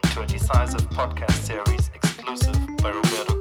[0.00, 3.38] to a decisive podcast series exclusive by Roberto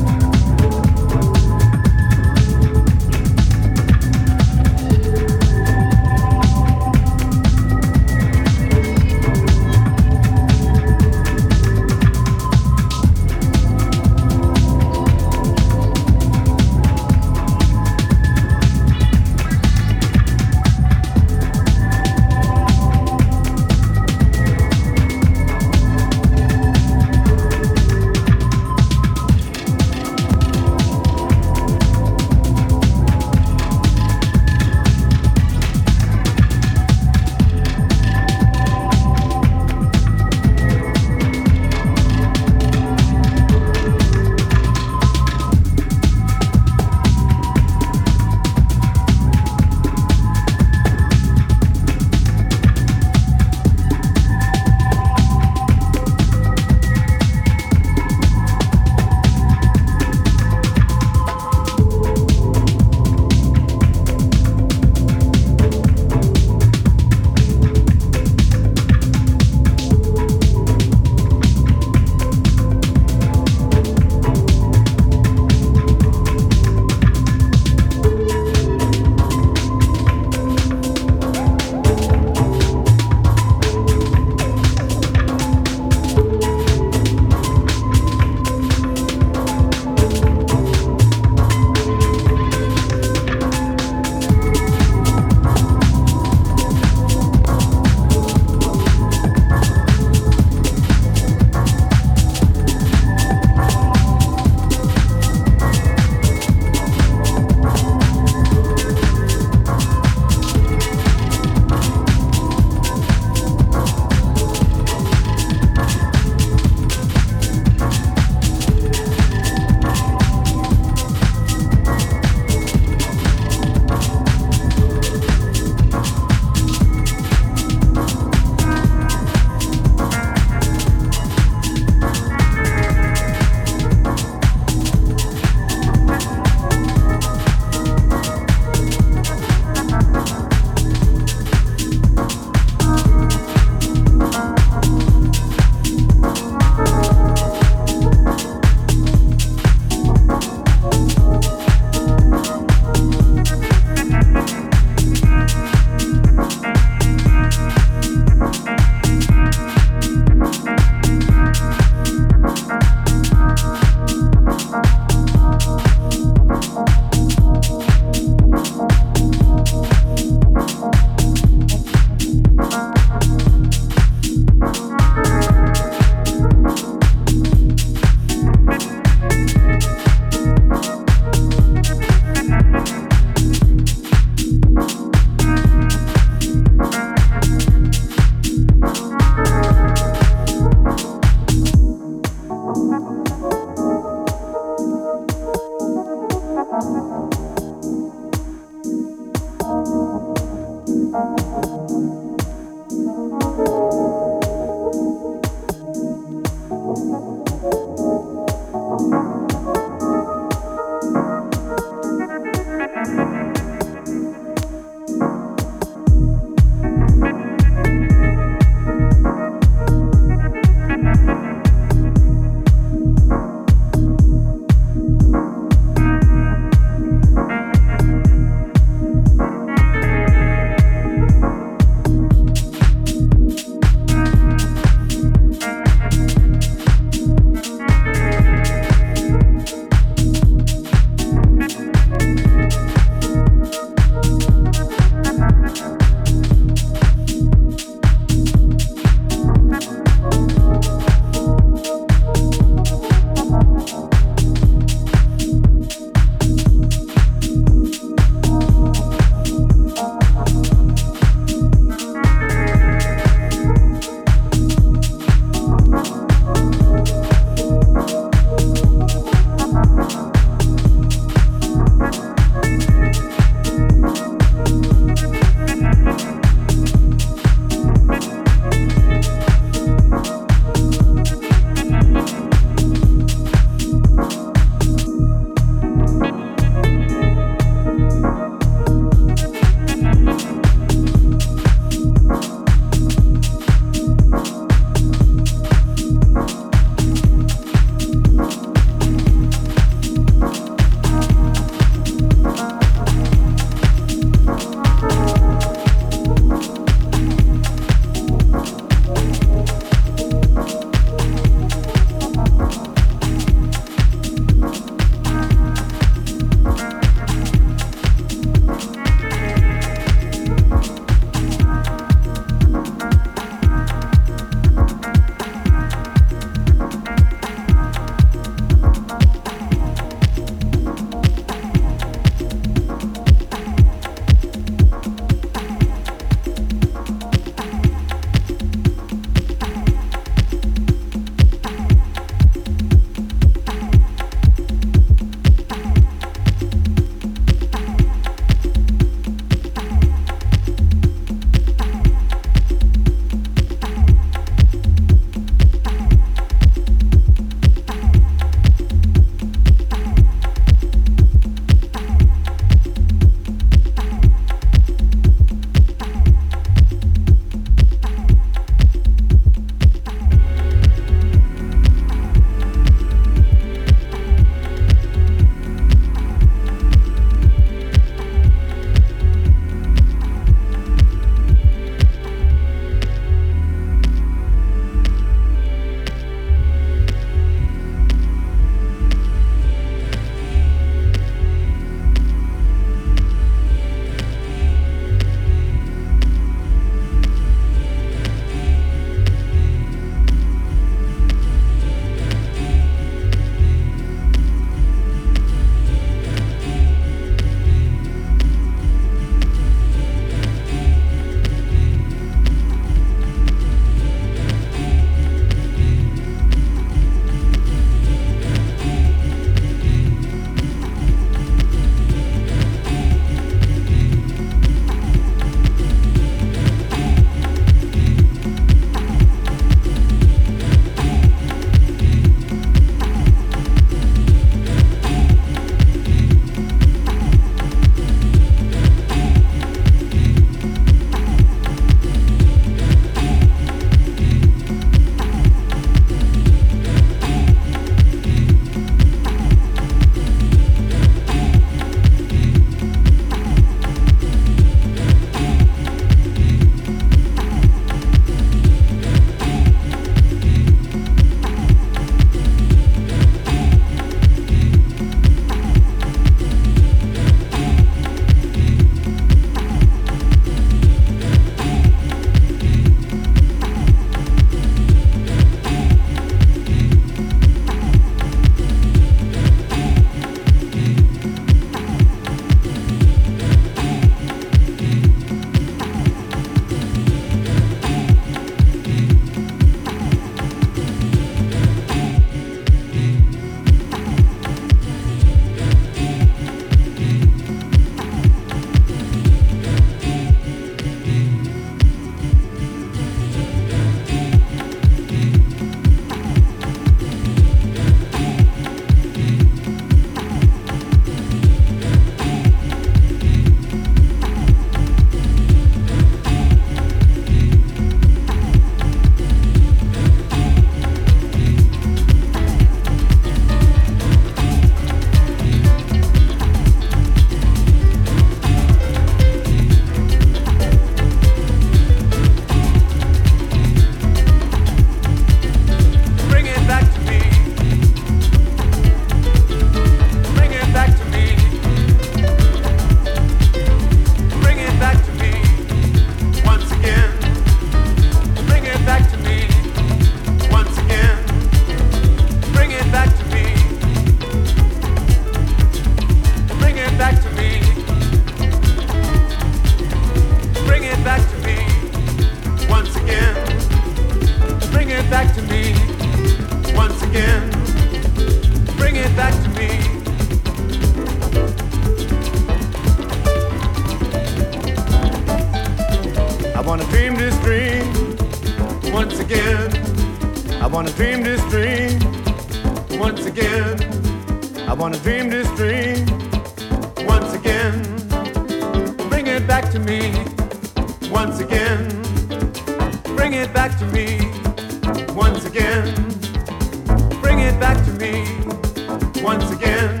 [599.28, 600.00] once again.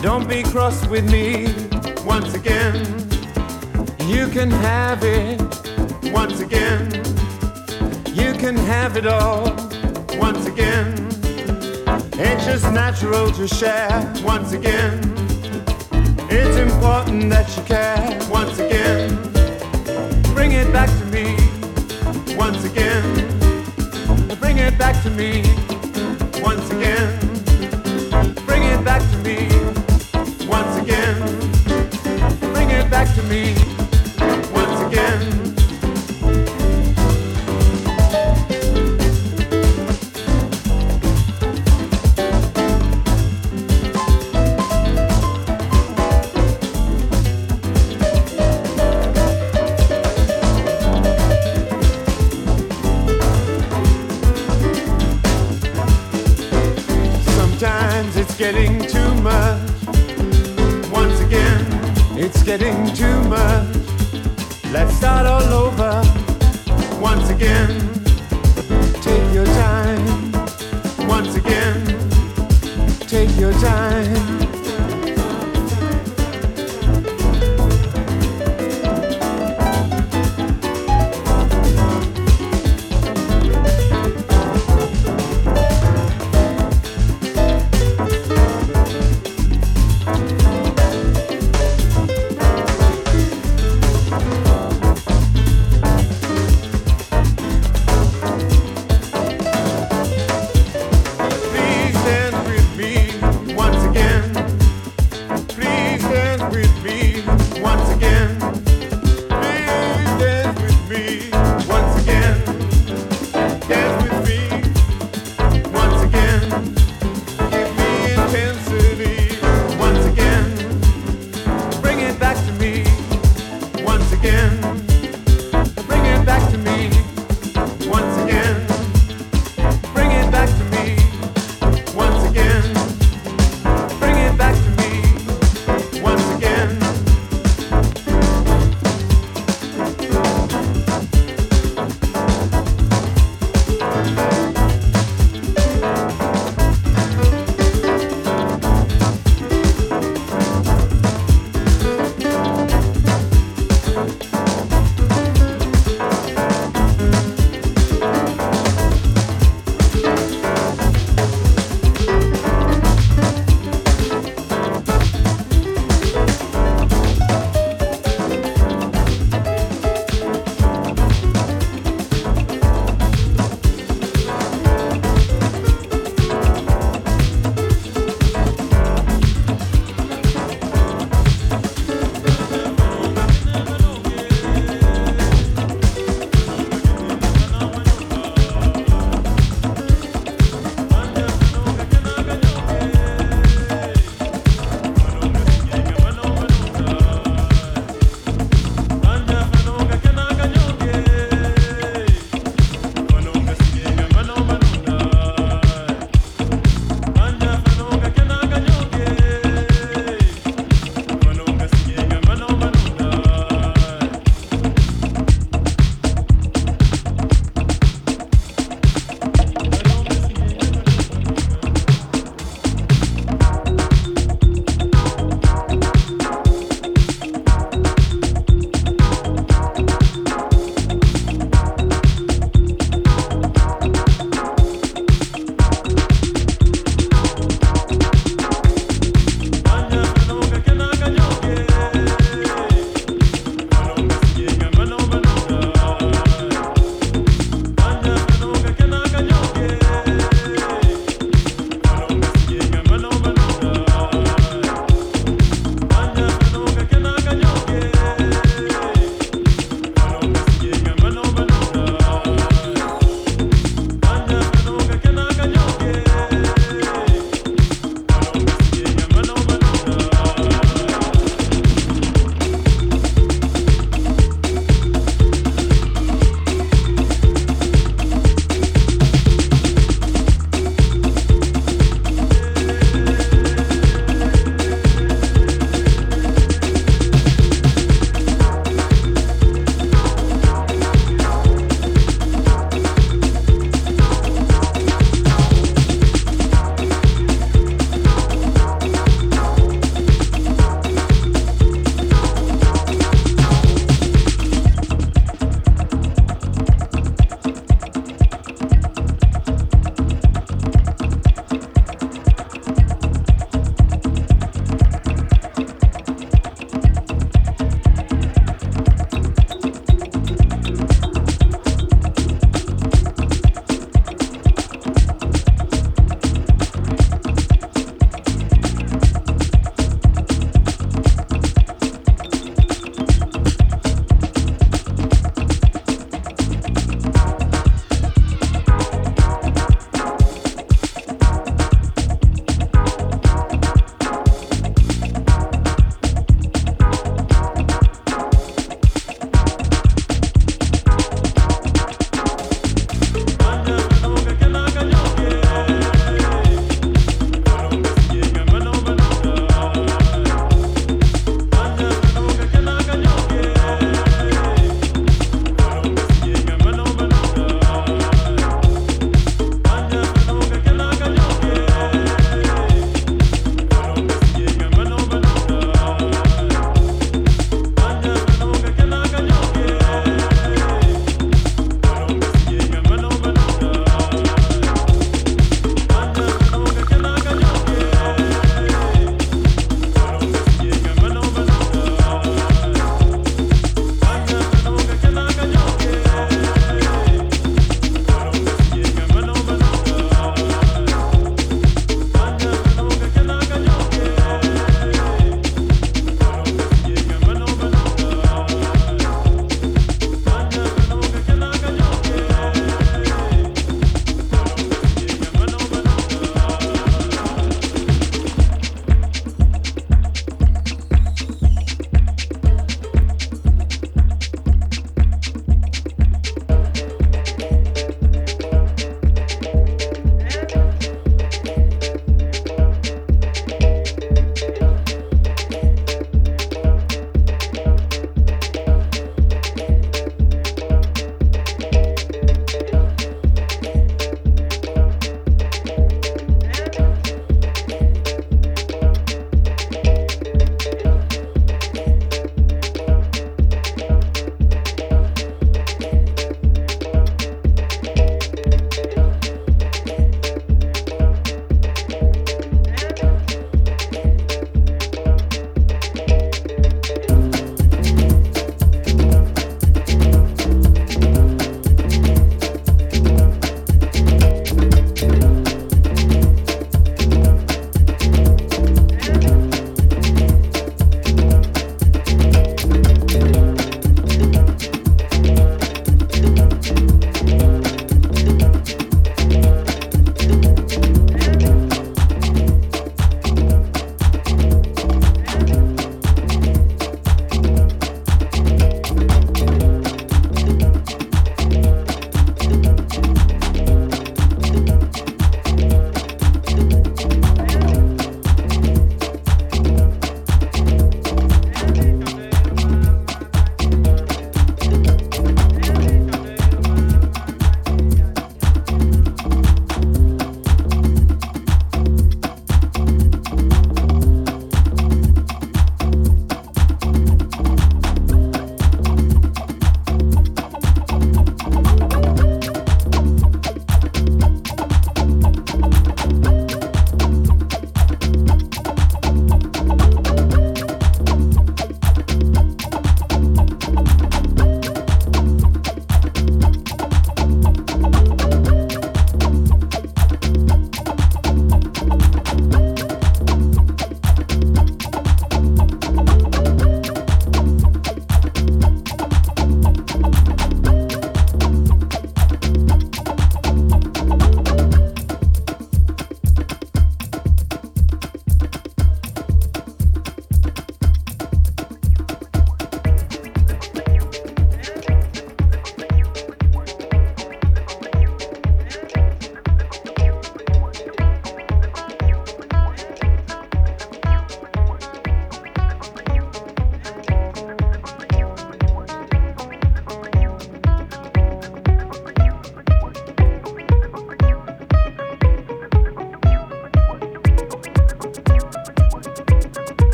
[0.00, 1.47] Don't be cross with me.
[9.00, 9.44] door
[10.18, 10.92] once again.
[12.14, 14.98] It's just natural to share once again.
[16.30, 19.16] It's important that you care once again.
[20.34, 21.36] Bring it back to me
[22.36, 23.04] once again.
[24.40, 25.67] Bring it back to me.